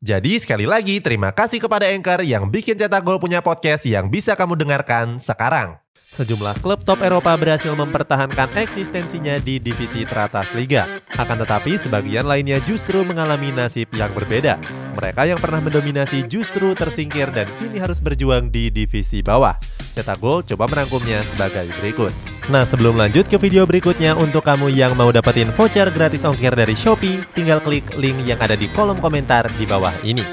Jadi 0.00 0.38
sekali 0.38 0.68
lagi 0.68 1.00
terima 1.00 1.32
kasih 1.32 1.58
kepada 1.58 1.88
Anchor 1.88 2.22
yang 2.22 2.46
bikin 2.52 2.76
Cetak 2.76 3.02
Gol 3.02 3.18
punya 3.18 3.40
podcast 3.40 3.88
yang 3.88 4.12
bisa 4.12 4.36
kamu 4.36 4.54
dengarkan 4.54 5.18
sekarang. 5.18 5.80
Sejumlah 6.16 6.64
klub 6.64 6.80
top 6.86 7.04
Eropa 7.04 7.36
berhasil 7.36 7.74
mempertahankan 7.76 8.56
eksistensinya 8.56 9.36
di 9.36 9.60
divisi 9.60 10.06
teratas 10.08 10.48
liga. 10.56 11.02
Akan 11.12 11.36
tetapi 11.36 11.76
sebagian 11.76 12.24
lainnya 12.24 12.56
justru 12.62 13.04
mengalami 13.04 13.52
nasib 13.52 13.92
yang 13.92 14.14
berbeda. 14.16 14.56
Mereka 14.96 15.28
yang 15.28 15.36
pernah 15.36 15.60
mendominasi 15.60 16.24
justru 16.24 16.72
tersingkir 16.72 17.28
dan 17.28 17.44
kini 17.60 17.76
harus 17.76 18.00
berjuang 18.00 18.48
di 18.48 18.72
divisi 18.72 19.20
bawah. 19.20 19.52
Cetak 19.92 20.16
Gol 20.24 20.40
coba 20.40 20.64
merangkumnya 20.72 21.20
sebagai 21.36 21.68
berikut. 21.76 22.16
Nah 22.48 22.64
sebelum 22.64 22.96
lanjut 22.96 23.28
ke 23.28 23.36
video 23.36 23.68
berikutnya, 23.68 24.16
untuk 24.16 24.48
kamu 24.48 24.72
yang 24.72 24.96
mau 24.96 25.12
dapetin 25.12 25.52
voucher 25.52 25.92
gratis 25.92 26.24
ongkir 26.24 26.56
dari 26.56 26.72
Shopee, 26.72 27.20
tinggal 27.36 27.60
klik 27.60 27.84
link 28.00 28.24
yang 28.24 28.40
ada 28.40 28.56
di 28.56 28.72
kolom 28.72 28.96
komentar 28.96 29.44
di 29.60 29.68
bawah 29.68 29.92
ini. 30.00 30.24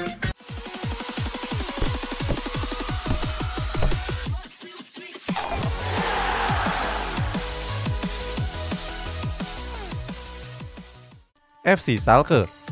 FC 11.64 11.96
Salke 12.00 12.63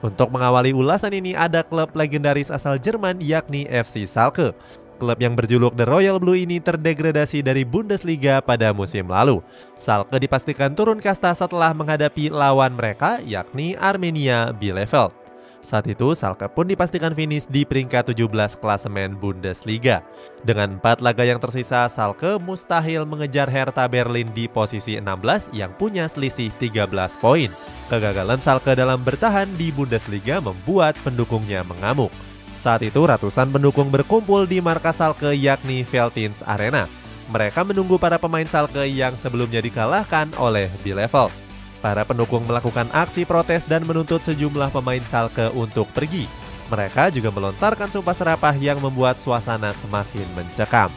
untuk 0.00 0.32
mengawali 0.32 0.72
ulasan 0.72 1.12
ini 1.12 1.36
ada 1.36 1.60
klub 1.60 1.92
legendaris 1.92 2.48
asal 2.48 2.80
Jerman 2.80 3.20
yakni 3.20 3.68
FC 3.68 4.08
Salke. 4.08 4.56
Klub 5.00 5.16
yang 5.16 5.32
berjuluk 5.32 5.72
The 5.76 5.88
Royal 5.88 6.20
Blue 6.20 6.36
ini 6.36 6.60
terdegradasi 6.60 7.40
dari 7.40 7.64
Bundesliga 7.64 8.44
pada 8.44 8.72
musim 8.76 9.08
lalu. 9.08 9.40
Salke 9.80 10.20
dipastikan 10.20 10.76
turun 10.76 11.00
kasta 11.00 11.32
setelah 11.32 11.72
menghadapi 11.72 12.28
lawan 12.28 12.76
mereka 12.76 13.20
yakni 13.24 13.76
Armenia 13.80 14.52
Bielefeld. 14.52 15.19
Saat 15.60 15.92
itu, 15.92 16.16
Salke 16.16 16.48
pun 16.48 16.64
dipastikan 16.64 17.12
finish 17.12 17.44
di 17.44 17.68
peringkat 17.68 18.16
17 18.16 18.56
klasemen 18.56 19.12
Bundesliga. 19.12 20.00
Dengan 20.40 20.80
empat 20.80 21.04
laga 21.04 21.20
yang 21.20 21.36
tersisa, 21.36 21.84
Salke 21.92 22.40
mustahil 22.40 23.04
mengejar 23.04 23.44
Hertha 23.52 23.84
Berlin 23.84 24.32
di 24.32 24.48
posisi 24.48 24.96
16 24.96 25.52
yang 25.52 25.70
punya 25.76 26.08
selisih 26.08 26.48
13 26.56 26.88
poin. 27.20 27.52
Kegagalan 27.92 28.40
Salke 28.40 28.72
dalam 28.72 29.04
bertahan 29.04 29.52
di 29.60 29.68
Bundesliga 29.68 30.40
membuat 30.40 30.96
pendukungnya 31.04 31.60
mengamuk. 31.68 32.10
Saat 32.56 32.80
itu, 32.80 33.04
ratusan 33.04 33.52
pendukung 33.52 33.92
berkumpul 33.92 34.48
di 34.48 34.64
markas 34.64 34.96
Salke 34.96 35.36
yakni 35.36 35.84
Veltins 35.84 36.40
Arena. 36.48 36.88
Mereka 37.28 37.68
menunggu 37.68 38.00
para 38.00 38.16
pemain 38.16 38.48
Salke 38.48 38.88
yang 38.88 39.12
sebelumnya 39.20 39.60
dikalahkan 39.60 40.32
oleh 40.40 40.72
Bielefeld. 40.80 41.49
Para 41.80 42.04
pendukung 42.04 42.44
melakukan 42.44 42.92
aksi 42.92 43.24
protes 43.24 43.64
dan 43.64 43.88
menuntut 43.88 44.20
sejumlah 44.20 44.68
pemain 44.68 45.00
Salke 45.00 45.48
untuk 45.56 45.88
pergi. 45.96 46.28
Mereka 46.68 47.08
juga 47.10 47.32
melontarkan 47.32 47.88
sumpah 47.88 48.14
serapah 48.14 48.54
yang 48.54 48.78
membuat 48.78 49.16
suasana 49.16 49.72
semakin 49.80 50.28
mencekam. 50.36 50.92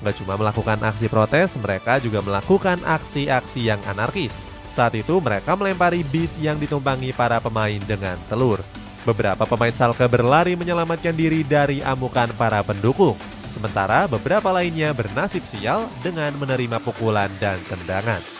Gak 0.00 0.16
cuma 0.22 0.38
melakukan 0.40 0.80
aksi 0.80 1.12
protes, 1.12 1.52
mereka 1.60 2.00
juga 2.00 2.24
melakukan 2.24 2.80
aksi-aksi 2.80 3.60
yang 3.68 3.82
anarkis. 3.84 4.32
Saat 4.72 4.96
itu 4.96 5.20
mereka 5.20 5.58
melempari 5.58 6.06
bis 6.08 6.32
yang 6.40 6.56
ditumpangi 6.56 7.12
para 7.12 7.36
pemain 7.42 7.82
dengan 7.84 8.16
telur. 8.30 8.62
Beberapa 9.04 9.44
pemain 9.44 9.74
Salke 9.74 10.06
berlari 10.08 10.56
menyelamatkan 10.56 11.12
diri 11.12 11.44
dari 11.44 11.84
amukan 11.84 12.30
para 12.38 12.64
pendukung. 12.64 13.18
Sementara 13.50 14.06
beberapa 14.06 14.54
lainnya 14.54 14.94
bernasib 14.94 15.42
sial 15.42 15.90
dengan 16.06 16.32
menerima 16.38 16.78
pukulan 16.80 17.28
dan 17.42 17.58
tendangan. 17.66 18.39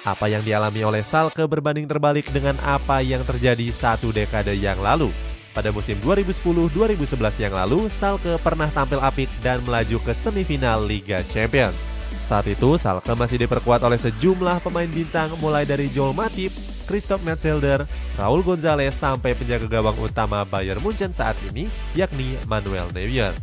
Apa 0.00 0.32
yang 0.32 0.40
dialami 0.40 0.80
oleh 0.80 1.04
Salke 1.04 1.44
berbanding 1.44 1.84
terbalik 1.84 2.24
dengan 2.32 2.56
apa 2.64 3.04
yang 3.04 3.20
terjadi 3.20 3.68
satu 3.68 4.08
dekade 4.08 4.56
yang 4.56 4.80
lalu. 4.80 5.12
Pada 5.52 5.68
musim 5.68 6.00
2010-2011 6.00 7.36
yang 7.36 7.52
lalu, 7.52 7.92
Salke 7.92 8.32
pernah 8.40 8.72
tampil 8.72 8.96
apik 8.96 9.28
dan 9.44 9.60
melaju 9.60 10.00
ke 10.00 10.16
semifinal 10.16 10.80
Liga 10.80 11.20
Champions. 11.20 11.76
Saat 12.24 12.48
itu, 12.48 12.80
Salke 12.80 13.12
masih 13.12 13.44
diperkuat 13.44 13.84
oleh 13.84 14.00
sejumlah 14.00 14.64
pemain 14.64 14.88
bintang 14.88 15.36
mulai 15.36 15.68
dari 15.68 15.92
Joel 15.92 16.16
Matip, 16.16 16.54
Christoph 16.88 17.20
Metzelder, 17.20 17.84
Raul 18.16 18.40
Gonzalez 18.40 18.96
sampai 18.96 19.36
penjaga 19.36 19.68
gawang 19.68 20.00
utama 20.00 20.48
Bayern 20.48 20.80
Munchen 20.80 21.12
saat 21.12 21.36
ini, 21.52 21.68
yakni 21.92 22.40
Manuel 22.48 22.88
Neuer. 22.96 23.36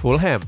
Fulham 0.00 0.40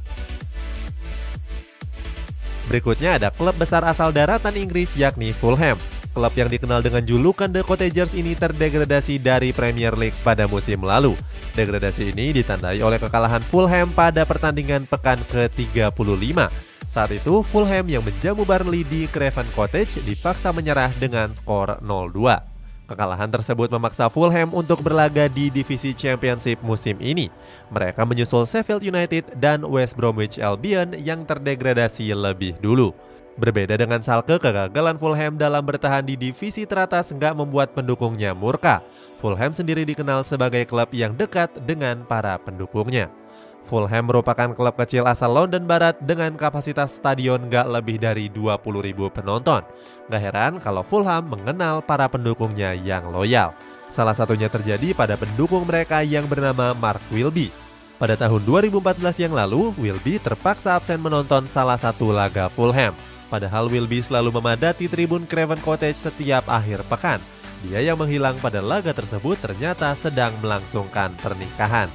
Berikutnya 2.66 3.14
ada 3.18 3.28
klub 3.30 3.54
besar 3.54 3.86
asal 3.86 4.10
daratan 4.10 4.54
Inggris 4.58 4.90
yakni 4.98 5.30
Fulham. 5.30 5.78
Klub 6.16 6.32
yang 6.32 6.48
dikenal 6.48 6.80
dengan 6.80 7.04
julukan 7.04 7.46
The 7.52 7.60
Cottagers 7.60 8.16
ini 8.16 8.32
terdegradasi 8.32 9.20
dari 9.20 9.52
Premier 9.52 9.92
League 9.94 10.16
pada 10.24 10.48
musim 10.48 10.80
lalu. 10.82 11.12
Degradasi 11.52 12.16
ini 12.16 12.32
ditandai 12.32 12.80
oleh 12.80 12.96
kekalahan 12.96 13.44
Fulham 13.44 13.92
pada 13.92 14.24
pertandingan 14.24 14.88
pekan 14.88 15.20
ke-35. 15.28 16.38
Saat 16.88 17.12
itu, 17.12 17.44
Fulham 17.44 17.84
yang 17.84 18.00
menjamu 18.00 18.48
Burnley 18.48 18.80
di 18.88 19.04
Craven 19.12 19.44
Cottage 19.52 20.00
dipaksa 20.08 20.56
menyerah 20.56 20.88
dengan 20.96 21.36
skor 21.36 21.76
0-2. 21.84 22.55
Kekalahan 22.86 23.26
tersebut 23.26 23.66
memaksa 23.66 24.06
Fulham 24.06 24.46
untuk 24.54 24.78
berlaga 24.78 25.26
di 25.26 25.50
divisi 25.50 25.90
Championship 25.90 26.62
musim 26.62 26.94
ini. 27.02 27.26
Mereka 27.74 28.06
menyusul 28.06 28.46
Sheffield 28.46 28.86
United 28.86 29.26
dan 29.42 29.66
West 29.66 29.98
Bromwich 29.98 30.38
Albion 30.38 30.94
yang 30.94 31.26
terdegradasi 31.26 32.14
lebih 32.14 32.54
dulu. 32.62 32.94
Berbeda 33.42 33.74
dengan 33.74 33.98
Salke, 34.06 34.38
kegagalan 34.38 34.96
Fulham 35.02 35.34
dalam 35.34 35.66
bertahan 35.66 36.06
di 36.06 36.14
divisi 36.14 36.62
teratas 36.62 37.10
nggak 37.10 37.34
membuat 37.34 37.74
pendukungnya 37.74 38.32
murka. 38.38 38.80
Fulham 39.18 39.50
sendiri 39.50 39.82
dikenal 39.82 40.22
sebagai 40.22 40.62
klub 40.62 40.94
yang 40.94 41.12
dekat 41.18 41.50
dengan 41.66 42.06
para 42.06 42.38
pendukungnya. 42.38 43.10
Fulham 43.66 44.06
merupakan 44.06 44.54
klub 44.54 44.78
kecil 44.78 45.02
asal 45.10 45.34
London 45.34 45.66
Barat 45.66 45.98
dengan 45.98 46.38
kapasitas 46.38 46.94
stadion 46.94 47.50
gak 47.50 47.66
lebih 47.66 47.98
dari 47.98 48.30
20 48.30 48.62
ribu 48.78 49.10
penonton. 49.10 49.66
Gak 50.06 50.22
heran 50.22 50.62
kalau 50.62 50.86
Fulham 50.86 51.26
mengenal 51.26 51.82
para 51.82 52.06
pendukungnya 52.06 52.78
yang 52.78 53.10
loyal. 53.10 53.50
Salah 53.90 54.14
satunya 54.14 54.46
terjadi 54.46 54.94
pada 54.94 55.18
pendukung 55.18 55.66
mereka 55.66 56.06
yang 56.06 56.30
bernama 56.30 56.78
Mark 56.78 57.02
Wilby. 57.10 57.50
Pada 57.98 58.14
tahun 58.14 58.46
2014 58.46 59.24
yang 59.26 59.34
lalu, 59.34 59.74
Wilby 59.74 60.22
terpaksa 60.22 60.78
absen 60.78 61.02
menonton 61.02 61.50
salah 61.50 61.80
satu 61.80 62.14
laga 62.14 62.46
Fulham. 62.46 62.94
Padahal 63.26 63.66
Wilby 63.66 63.98
selalu 63.98 64.30
memadati 64.38 64.86
tribun 64.86 65.26
Craven 65.26 65.58
Cottage 65.58 65.98
setiap 65.98 66.46
akhir 66.46 66.86
pekan. 66.86 67.18
Dia 67.66 67.82
yang 67.82 67.98
menghilang 67.98 68.38
pada 68.38 68.62
laga 68.62 68.94
tersebut 68.94 69.40
ternyata 69.42 69.96
sedang 69.98 70.30
melangsungkan 70.38 71.10
pernikahan. 71.18 71.90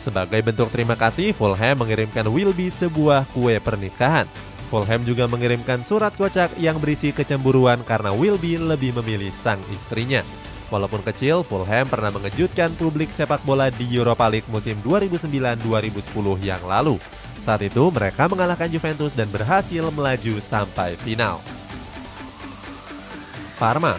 Sebagai 0.00 0.40
bentuk 0.40 0.72
terima 0.72 0.96
kasih, 0.96 1.36
Fulham 1.36 1.84
mengirimkan 1.84 2.24
Wilby 2.24 2.72
sebuah 2.72 3.28
kue 3.36 3.60
pernikahan. 3.60 4.24
Fulham 4.72 5.02
juga 5.04 5.28
mengirimkan 5.28 5.84
surat 5.84 6.14
kocak 6.16 6.56
yang 6.56 6.80
berisi 6.80 7.12
kecemburuan 7.12 7.84
karena 7.84 8.14
Wilby 8.14 8.56
lebih 8.56 8.96
memilih 9.02 9.28
sang 9.44 9.60
istrinya. 9.68 10.24
Walaupun 10.70 11.02
kecil, 11.02 11.42
Fulham 11.42 11.84
pernah 11.84 12.14
mengejutkan 12.14 12.72
publik 12.78 13.10
sepak 13.12 13.42
bola 13.42 13.68
di 13.68 13.90
Europa 13.90 14.30
League 14.30 14.46
musim 14.48 14.78
2009-2010 14.86 16.46
yang 16.46 16.62
lalu. 16.64 16.96
Saat 17.42 17.66
itu 17.66 17.90
mereka 17.90 18.30
mengalahkan 18.30 18.70
Juventus 18.70 19.12
dan 19.12 19.26
berhasil 19.28 19.84
melaju 19.90 20.34
sampai 20.38 20.94
final. 20.96 21.42
Parma 23.58 23.98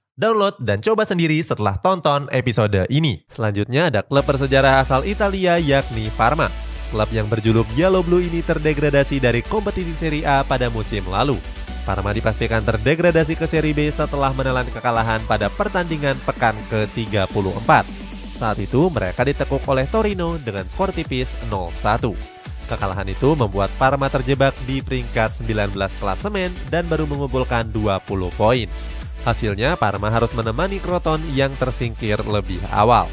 Download 0.21 0.53
dan 0.61 0.85
coba 0.85 1.01
sendiri 1.01 1.41
setelah 1.41 1.81
tonton 1.81 2.29
episode 2.29 2.85
ini. 2.93 3.25
Selanjutnya 3.25 3.89
ada 3.89 4.05
klub 4.05 4.21
bersejarah 4.21 4.85
asal 4.85 5.01
Italia 5.01 5.57
yakni 5.57 6.13
Parma. 6.13 6.45
Klub 6.93 7.09
yang 7.09 7.25
berjuluk 7.25 7.65
Yellow 7.73 8.05
Blue 8.05 8.21
ini 8.21 8.45
terdegradasi 8.45 9.17
dari 9.17 9.41
kompetisi 9.41 9.97
Serie 9.97 10.21
A 10.29 10.45
pada 10.45 10.69
musim 10.69 11.01
lalu. 11.09 11.41
Parma 11.89 12.13
dipastikan 12.13 12.61
terdegradasi 12.61 13.33
ke 13.33 13.49
Serie 13.49 13.73
B 13.73 13.89
setelah 13.89 14.29
menelan 14.37 14.69
kekalahan 14.69 15.25
pada 15.25 15.49
pertandingan 15.49 16.13
pekan 16.21 16.53
ke-34. 16.69 17.71
Saat 18.37 18.61
itu 18.61 18.93
mereka 18.93 19.25
ditekuk 19.25 19.65
oleh 19.65 19.89
Torino 19.89 20.37
dengan 20.37 20.69
skor 20.69 20.93
tipis 20.93 21.33
0-1. 21.49 22.13
Kekalahan 22.69 23.09
itu 23.09 23.33
membuat 23.33 23.73
Parma 23.81 24.05
terjebak 24.05 24.53
di 24.69 24.85
peringkat 24.85 25.41
19 25.41 25.73
klasemen 25.97 26.53
dan 26.69 26.85
baru 26.85 27.09
mengumpulkan 27.09 27.73
20 27.73 28.05
poin. 28.37 28.69
Hasilnya 29.21 29.77
Parma 29.77 30.09
harus 30.09 30.33
menemani 30.33 30.81
Kroton 30.81 31.21
yang 31.37 31.53
tersingkir 31.53 32.17
lebih 32.25 32.57
awal. 32.73 33.05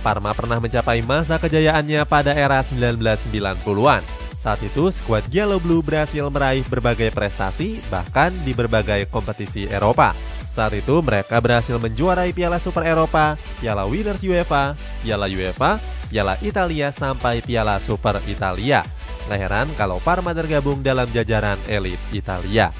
Parma 0.00 0.32
pernah 0.32 0.56
mencapai 0.56 1.04
masa 1.04 1.36
kejayaannya 1.36 2.08
pada 2.08 2.32
era 2.32 2.64
1990-an. 2.64 4.00
Saat 4.40 4.64
itu, 4.64 4.88
skuad 4.88 5.28
Yellow 5.28 5.60
Blue 5.60 5.84
berhasil 5.84 6.24
meraih 6.32 6.64
berbagai 6.64 7.12
prestasi, 7.12 7.76
bahkan 7.92 8.32
di 8.40 8.56
berbagai 8.56 9.04
kompetisi 9.12 9.68
Eropa. 9.68 10.16
Saat 10.56 10.80
itu, 10.80 11.04
mereka 11.04 11.36
berhasil 11.44 11.76
menjuarai 11.76 12.32
Piala 12.32 12.56
Super 12.56 12.88
Eropa, 12.88 13.36
Piala 13.60 13.84
Winners 13.84 14.24
UEFA, 14.24 14.72
Piala 15.04 15.28
UEFA, 15.28 15.76
Piala 16.08 16.40
Italia 16.40 16.88
sampai 16.88 17.44
Piala 17.44 17.76
Super 17.84 18.16
Italia. 18.24 18.80
Leheran 19.28 19.68
kalau 19.76 20.00
Parma 20.00 20.32
tergabung 20.32 20.80
dalam 20.80 21.06
jajaran 21.12 21.60
elit 21.68 22.00
Italia. 22.10 22.72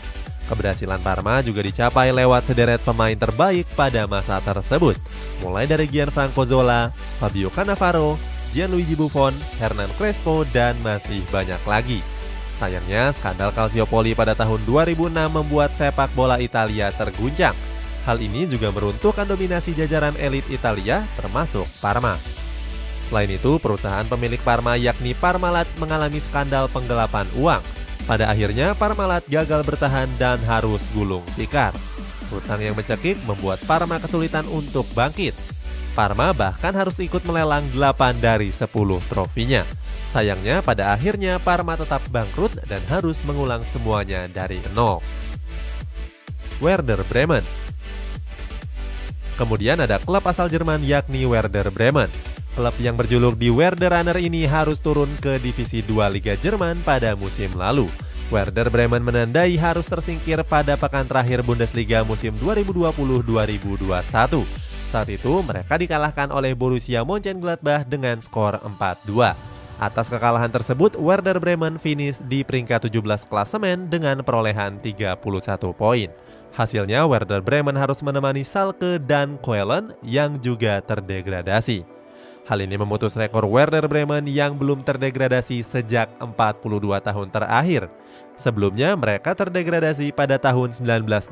Keberhasilan 0.51 0.99
Parma 0.99 1.39
juga 1.47 1.63
dicapai 1.63 2.11
lewat 2.11 2.51
sederet 2.51 2.83
pemain 2.83 3.15
terbaik 3.15 3.71
pada 3.79 4.11
masa 4.11 4.43
tersebut, 4.43 4.99
mulai 5.47 5.63
dari 5.71 5.87
Gianfranco 5.87 6.43
Zola, 6.43 6.91
Fabio 7.23 7.55
Cannavaro, 7.55 8.19
Gianluigi 8.51 8.99
Buffon, 8.99 9.31
Hernan 9.63 9.87
Crespo, 9.95 10.43
dan 10.51 10.75
masih 10.83 11.23
banyak 11.31 11.63
lagi. 11.71 12.03
Sayangnya, 12.59 13.15
skandal 13.15 13.55
Calciopoli 13.55 14.19
pada 14.19 14.35
tahun 14.35 14.59
2006 14.67 15.15
membuat 15.31 15.71
sepak 15.79 16.11
bola 16.19 16.43
Italia 16.43 16.91
terguncang. 16.99 17.55
Hal 18.03 18.19
ini 18.19 18.51
juga 18.51 18.75
meruntuhkan 18.75 19.31
dominasi 19.31 19.71
jajaran 19.71 20.19
elit 20.19 20.45
Italia, 20.51 21.07
termasuk 21.15 21.65
Parma. 21.79 22.19
Selain 23.07 23.31
itu, 23.31 23.55
perusahaan 23.63 24.05
pemilik 24.05 24.43
Parma 24.43 24.75
yakni 24.75 25.15
Parmalat 25.15 25.71
mengalami 25.79 26.19
skandal 26.19 26.67
penggelapan 26.75 27.31
uang– 27.39 27.63
pada 28.05 28.31
akhirnya 28.31 28.73
Parmalat 28.77 29.27
gagal 29.27 29.65
bertahan 29.67 30.09
dan 30.17 30.39
harus 30.47 30.81
gulung 30.93 31.25
tikar. 31.35 31.73
Hutang 32.31 32.63
yang 32.63 32.79
mencekik 32.79 33.19
membuat 33.27 33.59
Parma 33.67 33.99
kesulitan 33.99 34.47
untuk 34.49 34.87
bangkit. 34.95 35.35
Parma 35.99 36.31
bahkan 36.31 36.71
harus 36.71 36.95
ikut 37.03 37.27
melelang 37.27 37.67
8 37.75 38.23
dari 38.23 38.55
10 38.55 38.71
trofinya. 39.11 39.67
Sayangnya 40.15 40.63
pada 40.63 40.95
akhirnya 40.95 41.43
Parma 41.43 41.75
tetap 41.75 42.01
bangkrut 42.15 42.55
dan 42.71 42.81
harus 42.87 43.19
mengulang 43.27 43.67
semuanya 43.75 44.31
dari 44.31 44.63
nol. 44.75 45.03
Werder 46.63 47.03
Bremen 47.09 47.43
Kemudian 49.41 49.81
ada 49.81 49.97
klub 49.97 50.21
asal 50.29 50.53
Jerman 50.53 50.85
yakni 50.85 51.25
Werder 51.25 51.73
Bremen. 51.73 52.13
Klub 52.61 52.77
yang 52.77 52.93
berjuluk 52.93 53.41
di 53.41 53.49
Werder 53.49 53.89
Runner 53.89 54.21
ini 54.21 54.45
harus 54.45 54.77
turun 54.77 55.09
ke 55.25 55.41
Divisi 55.41 55.81
2 55.81 56.13
Liga 56.13 56.37
Jerman 56.37 56.77
pada 56.85 57.17
musim 57.17 57.49
lalu. 57.57 57.89
Werder 58.29 58.69
Bremen 58.69 59.01
menandai 59.01 59.57
harus 59.57 59.89
tersingkir 59.89 60.45
pada 60.45 60.77
pekan 60.77 61.09
terakhir 61.09 61.41
Bundesliga 61.41 62.05
musim 62.05 62.37
2020-2021. 62.37 64.45
Saat 64.93 65.09
itu 65.09 65.33
mereka 65.41 65.81
dikalahkan 65.81 66.29
oleh 66.29 66.53
Borussia 66.53 67.01
Mönchengladbach 67.01 67.89
dengan 67.89 68.21
skor 68.21 68.61
4-2. 68.61 69.33
Atas 69.81 70.13
kekalahan 70.13 70.53
tersebut, 70.53 71.01
Werder 71.01 71.41
Bremen 71.41 71.81
finish 71.81 72.21
di 72.29 72.45
peringkat 72.45 72.93
17 72.93 73.25
klasemen 73.25 73.89
dengan 73.89 74.21
perolehan 74.21 74.77
31 74.85 75.17
poin. 75.73 76.13
Hasilnya, 76.53 77.09
Werder 77.09 77.41
Bremen 77.41 77.81
harus 77.81 78.05
menemani 78.05 78.45
Salke 78.45 79.01
dan 79.01 79.41
Koelen 79.41 79.97
yang 80.05 80.37
juga 80.45 80.85
terdegradasi. 80.85 82.00
Hal 82.49 82.65
ini 82.65 82.75
memutus 82.81 83.15
rekor 83.15 83.45
Werder 83.45 83.85
Bremen 83.87 84.25
yang 84.25 84.57
belum 84.57 84.81
terdegradasi 84.83 85.61
sejak 85.61 86.09
42 86.19 86.99
tahun 86.99 87.29
terakhir. 87.29 87.93
Sebelumnya 88.35 88.97
mereka 88.97 89.37
terdegradasi 89.37 90.11
pada 90.17 90.41
tahun 90.41 90.73
1980 90.73 91.31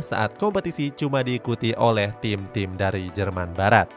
saat 0.00 0.30
kompetisi 0.38 0.94
cuma 0.94 1.26
diikuti 1.26 1.74
oleh 1.74 2.14
tim-tim 2.22 2.78
dari 2.78 3.10
Jerman 3.10 3.52
Barat. 3.52 3.90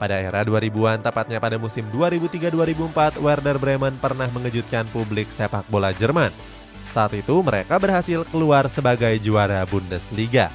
Pada 0.00 0.16
era 0.16 0.40
2000-an, 0.40 1.04
tepatnya 1.04 1.36
pada 1.36 1.60
musim 1.60 1.84
2003-2004, 1.92 3.20
Werder 3.20 3.60
Bremen 3.60 3.92
pernah 4.00 4.28
mengejutkan 4.32 4.88
publik 4.96 5.28
sepak 5.36 5.68
bola 5.68 5.92
Jerman. 5.92 6.32
Saat 6.90 7.14
itu 7.14 7.38
mereka 7.44 7.76
berhasil 7.76 8.24
keluar 8.32 8.66
sebagai 8.72 9.12
juara 9.20 9.62
Bundesliga. 9.68 10.48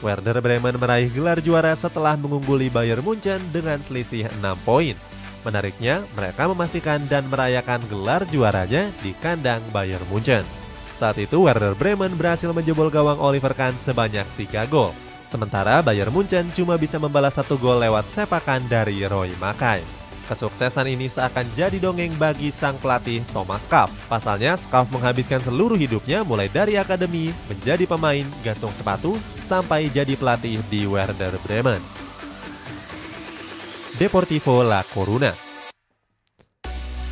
Werder 0.00 0.40
Bremen 0.40 0.80
meraih 0.80 1.12
gelar 1.12 1.44
juara 1.44 1.76
setelah 1.76 2.16
mengungguli 2.16 2.72
Bayern 2.72 3.04
Munchen 3.04 3.40
dengan 3.52 3.76
selisih 3.84 4.32
6 4.40 4.56
poin. 4.64 4.96
Menariknya, 5.44 6.04
mereka 6.16 6.48
memastikan 6.48 7.00
dan 7.08 7.28
merayakan 7.28 7.80
gelar 7.88 8.24
juaranya 8.28 8.88
di 9.04 9.12
kandang 9.20 9.60
Bayern 9.72 10.04
Munchen. 10.08 10.44
Saat 10.96 11.16
itu 11.16 11.44
Werder 11.44 11.76
Bremen 11.76 12.12
berhasil 12.16 12.48
menjebol 12.52 12.92
gawang 12.92 13.20
Oliver 13.20 13.52
Kahn 13.56 13.76
sebanyak 13.80 14.24
3 14.36 14.68
gol. 14.68 14.92
Sementara 15.28 15.80
Bayern 15.84 16.12
Munchen 16.12 16.48
cuma 16.52 16.80
bisa 16.80 16.96
membalas 16.96 17.36
satu 17.36 17.60
gol 17.60 17.80
lewat 17.80 18.04
sepakan 18.12 18.60
dari 18.68 19.04
Roy 19.04 19.32
Makai. 19.36 19.80
Kesuksesan 20.28 20.86
ini 20.86 21.10
seakan 21.10 21.42
jadi 21.58 21.74
dongeng 21.82 22.14
bagi 22.14 22.54
sang 22.54 22.78
pelatih 22.78 23.18
Thomas 23.34 23.66
Kapp. 23.66 23.90
Pasalnya, 24.06 24.54
Kapp 24.70 24.86
menghabiskan 24.94 25.42
seluruh 25.42 25.74
hidupnya 25.74 26.22
mulai 26.22 26.46
dari 26.46 26.78
akademi, 26.78 27.34
menjadi 27.50 27.82
pemain, 27.82 28.22
gantung 28.46 28.70
sepatu, 28.78 29.18
sampai 29.50 29.90
jadi 29.90 30.14
pelatih 30.14 30.62
di 30.70 30.86
Werder 30.86 31.34
Bremen. 31.42 31.82
Deportivo 33.98 34.62
La 34.62 34.86
Coruna 34.86 35.34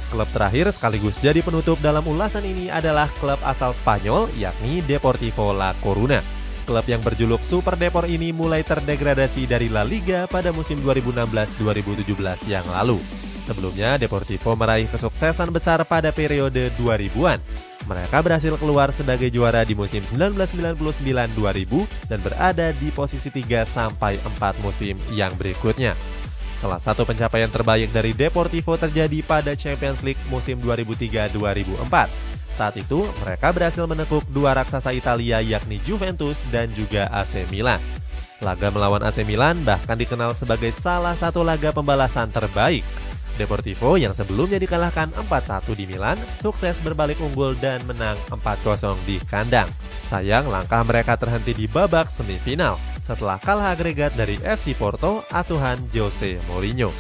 Klub 0.09 0.29
terakhir 0.33 0.73
sekaligus 0.73 1.19
jadi 1.21 1.45
penutup 1.45 1.77
dalam 1.85 2.01
ulasan 2.07 2.47
ini 2.47 2.73
adalah 2.73 3.11
klub 3.21 3.37
asal 3.45 3.77
Spanyol 3.77 4.31
yakni 4.39 4.81
Deportivo 4.87 5.53
La 5.53 5.77
Coruna. 5.83 6.23
Klub 6.65 6.87
yang 6.89 7.05
berjuluk 7.05 7.43
Super 7.45 7.77
Depor 7.77 8.09
ini 8.09 8.33
mulai 8.33 8.65
terdegradasi 8.65 9.45
dari 9.45 9.69
La 9.69 9.85
Liga 9.85 10.25
pada 10.25 10.49
musim 10.49 10.81
2016-2017 10.81 12.49
yang 12.49 12.65
lalu. 12.73 12.97
Sebelumnya, 13.49 13.97
Deportivo 13.97 14.53
meraih 14.57 14.89
kesuksesan 14.89 15.49
besar 15.49 15.85
pada 15.89 16.13
periode 16.13 16.69
2000-an. 16.77 17.68
Mereka 17.89 18.21
berhasil 18.21 18.53
keluar 18.61 18.93
sebagai 18.93 19.33
juara 19.33 19.65
di 19.65 19.73
musim 19.73 20.05
1999-2000 20.13 22.13
dan 22.13 22.21
berada 22.21 22.69
di 22.77 22.93
posisi 22.93 23.33
3 23.33 23.65
sampai 23.65 24.21
4 24.21 24.61
musim 24.61 25.01
yang 25.17 25.33
berikutnya. 25.41 25.97
Salah 26.61 26.83
satu 26.83 27.09
pencapaian 27.09 27.49
terbaik 27.49 27.89
dari 27.89 28.13
Deportivo 28.13 28.77
terjadi 28.77 29.25
pada 29.25 29.57
Champions 29.57 30.05
League 30.05 30.21
musim 30.29 30.61
2003-2004 30.61 32.37
saat 32.59 32.75
itu, 32.75 33.07
mereka 33.23 33.55
berhasil 33.55 33.87
menekuk 33.87 34.27
dua 34.35 34.51
raksasa 34.51 34.91
Italia 34.91 35.39
yakni 35.39 35.79
Juventus 35.87 36.35
dan 36.51 36.67
juga 36.75 37.07
AC 37.15 37.47
Milan. 37.55 37.79
Laga 38.43 38.75
melawan 38.75 38.99
AC 39.07 39.23
Milan 39.23 39.63
bahkan 39.63 39.95
dikenal 39.95 40.35
sebagai 40.35 40.75
salah 40.75 41.15
satu 41.15 41.47
laga 41.47 41.71
pembalasan 41.71 42.35
terbaik. 42.35 42.83
Deportivo 43.39 43.95
yang 43.95 44.11
sebelumnya 44.11 44.59
dikalahkan 44.59 45.15
4-1 45.15 45.79
di 45.79 45.87
Milan, 45.87 46.19
sukses 46.43 46.75
berbalik 46.83 47.23
unggul 47.23 47.55
dan 47.63 47.79
menang 47.87 48.19
4-0 48.35 48.99
di 49.07 49.23
kandang. 49.31 49.71
Sayang 50.11 50.51
langkah 50.51 50.83
mereka 50.83 51.15
terhenti 51.15 51.55
di 51.55 51.71
babak 51.71 52.11
semifinal 52.11 52.75
setelah 53.07 53.39
kalah 53.39 53.73
agregat 53.73 54.13
dari 54.19 54.37
FC 54.43 54.75
Porto 54.75 55.23
asuhan 55.31 55.79
Jose 55.95 56.43
Mourinho. 56.51 56.91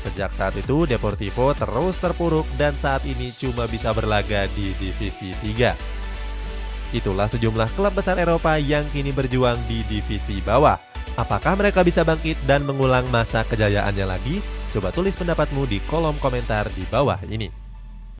Sejak 0.00 0.32
saat 0.32 0.56
itu 0.56 0.88
Deportivo 0.88 1.52
terus 1.52 2.00
terpuruk 2.00 2.46
dan 2.56 2.72
saat 2.78 3.04
ini 3.04 3.34
cuma 3.36 3.68
bisa 3.68 3.92
berlaga 3.92 4.48
di 4.56 4.72
divisi 4.78 5.34
3. 5.36 6.96
Itulah 6.96 7.28
sejumlah 7.28 7.68
klub 7.74 7.92
besar 7.92 8.16
Eropa 8.16 8.56
yang 8.56 8.86
kini 8.94 9.12
berjuang 9.12 9.58
di 9.68 9.84
divisi 9.90 10.40
bawah. 10.40 10.80
Apakah 11.18 11.58
mereka 11.58 11.84
bisa 11.84 12.06
bangkit 12.06 12.38
dan 12.46 12.64
mengulang 12.64 13.04
masa 13.12 13.44
kejayaannya 13.44 14.06
lagi? 14.06 14.59
Coba 14.70 14.94
tulis 14.94 15.18
pendapatmu 15.18 15.66
di 15.66 15.82
kolom 15.82 16.14
komentar 16.22 16.70
di 16.70 16.86
bawah 16.86 17.18
ini. 17.26 17.59